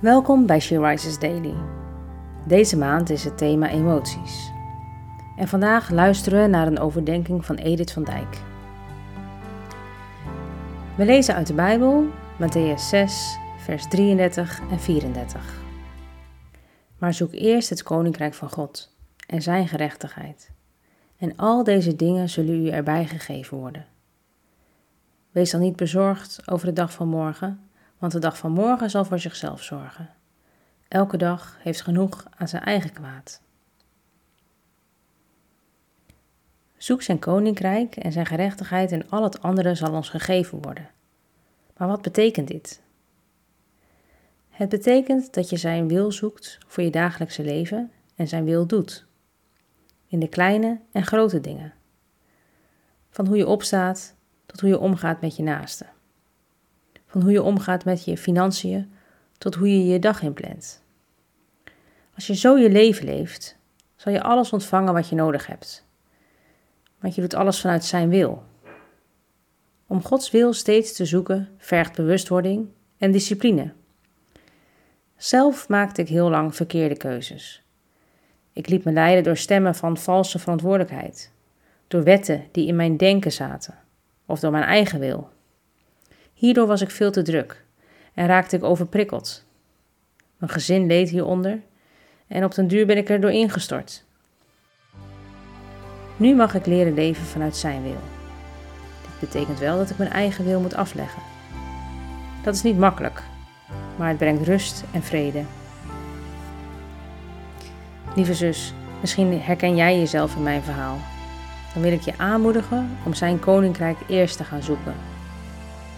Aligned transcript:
Welkom 0.00 0.46
bij 0.46 0.60
She 0.60 0.80
Rises 0.80 1.18
Daily. 1.18 1.54
Deze 2.46 2.76
maand 2.76 3.10
is 3.10 3.24
het 3.24 3.38
thema 3.38 3.68
emoties. 3.68 4.50
En 5.36 5.48
vandaag 5.48 5.90
luisteren 5.90 6.42
we 6.42 6.48
naar 6.48 6.66
een 6.66 6.78
overdenking 6.78 7.46
van 7.46 7.56
Edith 7.56 7.92
van 7.92 8.04
Dijk. 8.04 8.38
We 10.96 11.04
lezen 11.04 11.34
uit 11.34 11.46
de 11.46 11.54
Bijbel 11.54 12.06
Matthäus 12.40 12.88
6, 12.88 13.38
vers 13.58 13.88
33 13.88 14.60
en 14.70 14.80
34. 14.80 15.62
Maar 16.98 17.14
zoek 17.14 17.32
eerst 17.32 17.68
het 17.68 17.82
koninkrijk 17.82 18.34
van 18.34 18.50
God 18.50 18.96
en 19.26 19.42
zijn 19.42 19.68
gerechtigheid. 19.68 20.50
En 21.16 21.36
al 21.36 21.64
deze 21.64 21.96
dingen 21.96 22.28
zullen 22.28 22.66
u 22.66 22.68
erbij 22.68 23.06
gegeven 23.06 23.58
worden. 23.58 23.86
Wees 25.30 25.50
dan 25.50 25.60
niet 25.60 25.76
bezorgd 25.76 26.42
over 26.46 26.66
de 26.66 26.72
dag 26.72 26.92
van 26.92 27.08
morgen, 27.08 27.69
want 28.00 28.12
de 28.12 28.18
dag 28.18 28.38
van 28.38 28.52
morgen 28.52 28.90
zal 28.90 29.04
voor 29.04 29.18
zichzelf 29.18 29.62
zorgen. 29.62 30.10
Elke 30.88 31.16
dag 31.16 31.58
heeft 31.60 31.82
genoeg 31.82 32.24
aan 32.36 32.48
zijn 32.48 32.62
eigen 32.62 32.92
kwaad. 32.92 33.40
Zoek 36.76 37.02
zijn 37.02 37.18
koninkrijk 37.18 37.96
en 37.96 38.12
zijn 38.12 38.26
gerechtigheid 38.26 38.92
en 38.92 39.10
al 39.10 39.22
het 39.22 39.42
andere 39.42 39.74
zal 39.74 39.92
ons 39.92 40.08
gegeven 40.08 40.62
worden. 40.62 40.90
Maar 41.76 41.88
wat 41.88 42.02
betekent 42.02 42.48
dit? 42.48 42.82
Het 44.48 44.68
betekent 44.68 45.34
dat 45.34 45.50
je 45.50 45.56
zijn 45.56 45.88
wil 45.88 46.12
zoekt 46.12 46.58
voor 46.66 46.82
je 46.82 46.90
dagelijkse 46.90 47.42
leven 47.42 47.92
en 48.14 48.28
zijn 48.28 48.44
wil 48.44 48.66
doet. 48.66 49.06
In 50.06 50.20
de 50.20 50.28
kleine 50.28 50.80
en 50.92 51.06
grote 51.06 51.40
dingen. 51.40 51.72
Van 53.10 53.26
hoe 53.26 53.36
je 53.36 53.46
opstaat 53.46 54.14
tot 54.46 54.60
hoe 54.60 54.68
je 54.68 54.78
omgaat 54.78 55.20
met 55.20 55.36
je 55.36 55.42
naasten. 55.42 55.86
Van 57.10 57.22
hoe 57.22 57.32
je 57.32 57.42
omgaat 57.42 57.84
met 57.84 58.04
je 58.04 58.16
financiën 58.16 58.92
tot 59.38 59.54
hoe 59.54 59.68
je 59.68 59.86
je 59.86 59.98
dag 59.98 60.22
inplant. 60.22 60.82
Als 62.14 62.26
je 62.26 62.34
zo 62.34 62.58
je 62.58 62.70
leven 62.70 63.04
leeft, 63.04 63.56
zal 63.96 64.12
je 64.12 64.22
alles 64.22 64.52
ontvangen 64.52 64.92
wat 64.92 65.08
je 65.08 65.14
nodig 65.14 65.46
hebt. 65.46 65.86
Want 66.98 67.14
je 67.14 67.20
doet 67.20 67.34
alles 67.34 67.60
vanuit 67.60 67.84
Zijn 67.84 68.08
wil. 68.08 68.42
Om 69.86 70.04
Gods 70.04 70.30
wil 70.30 70.52
steeds 70.52 70.92
te 70.92 71.04
zoeken 71.04 71.48
vergt 71.58 71.96
bewustwording 71.96 72.68
en 72.98 73.10
discipline. 73.10 73.72
Zelf 75.16 75.68
maakte 75.68 76.02
ik 76.02 76.08
heel 76.08 76.30
lang 76.30 76.54
verkeerde 76.54 76.96
keuzes. 76.96 77.62
Ik 78.52 78.68
liet 78.68 78.84
me 78.84 78.92
leiden 78.92 79.24
door 79.24 79.36
stemmen 79.36 79.74
van 79.74 79.96
valse 79.96 80.38
verantwoordelijkheid, 80.38 81.32
door 81.88 82.02
wetten 82.02 82.44
die 82.52 82.66
in 82.66 82.76
mijn 82.76 82.96
denken 82.96 83.32
zaten 83.32 83.78
of 84.26 84.40
door 84.40 84.50
mijn 84.50 84.64
eigen 84.64 85.00
wil. 85.00 85.30
Hierdoor 86.40 86.66
was 86.66 86.80
ik 86.80 86.90
veel 86.90 87.10
te 87.10 87.22
druk 87.22 87.64
en 88.14 88.26
raakte 88.26 88.56
ik 88.56 88.64
overprikkeld. 88.64 89.44
Mijn 90.36 90.52
gezin 90.52 90.86
leed 90.86 91.08
hieronder 91.08 91.60
en 92.26 92.44
op 92.44 92.54
den 92.54 92.68
duur 92.68 92.86
ben 92.86 92.96
ik 92.96 93.08
er 93.08 93.20
door 93.20 93.30
ingestort. 93.30 94.04
Nu 96.16 96.34
mag 96.34 96.54
ik 96.54 96.66
leren 96.66 96.94
leven 96.94 97.24
vanuit 97.24 97.56
Zijn 97.56 97.82
wil. 97.82 98.00
Dit 99.02 99.28
betekent 99.28 99.58
wel 99.58 99.76
dat 99.76 99.90
ik 99.90 99.98
mijn 99.98 100.10
eigen 100.10 100.44
wil 100.44 100.60
moet 100.60 100.74
afleggen. 100.74 101.22
Dat 102.42 102.54
is 102.54 102.62
niet 102.62 102.78
makkelijk, 102.78 103.22
maar 103.96 104.08
het 104.08 104.18
brengt 104.18 104.46
rust 104.46 104.84
en 104.92 105.02
vrede. 105.02 105.42
Lieve 108.16 108.34
zus, 108.34 108.74
misschien 109.00 109.40
herken 109.40 109.76
jij 109.76 109.98
jezelf 109.98 110.36
in 110.36 110.42
mijn 110.42 110.62
verhaal. 110.62 110.98
Dan 111.74 111.82
wil 111.82 111.92
ik 111.92 112.02
je 112.02 112.18
aanmoedigen 112.18 112.96
om 113.04 113.14
Zijn 113.14 113.40
koninkrijk 113.40 113.98
eerst 114.08 114.36
te 114.36 114.44
gaan 114.44 114.62
zoeken. 114.62 115.09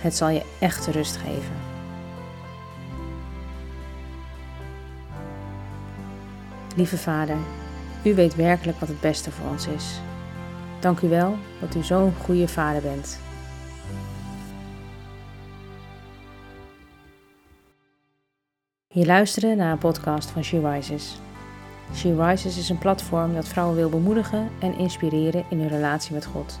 Het 0.00 0.14
zal 0.14 0.28
je 0.28 0.42
echte 0.60 0.90
rust 0.90 1.16
geven. 1.16 1.56
Lieve 6.76 6.98
Vader, 6.98 7.36
U 8.04 8.14
weet 8.14 8.34
werkelijk 8.34 8.78
wat 8.78 8.88
het 8.88 9.00
beste 9.00 9.30
voor 9.30 9.50
ons 9.50 9.66
is. 9.66 10.00
Dank 10.80 11.00
u 11.00 11.08
wel 11.08 11.36
dat 11.60 11.74
u 11.74 11.82
zo'n 11.82 12.14
goede 12.14 12.48
vader 12.48 12.82
bent. 12.82 13.18
Je 18.88 19.06
luisterde 19.06 19.54
naar 19.54 19.72
een 19.72 19.78
podcast 19.78 20.30
van 20.30 20.44
She 20.44 20.70
Rises. 20.70 21.20
She 21.94 22.24
Rises 22.24 22.58
is 22.58 22.68
een 22.68 22.78
platform 22.78 23.34
dat 23.34 23.48
vrouwen 23.48 23.76
wil 23.76 23.88
bemoedigen 23.88 24.48
en 24.60 24.78
inspireren 24.78 25.44
in 25.50 25.58
hun 25.58 25.68
relatie 25.68 26.14
met 26.14 26.24
God. 26.24 26.60